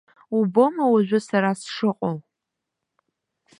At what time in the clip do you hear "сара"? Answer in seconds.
1.27-1.51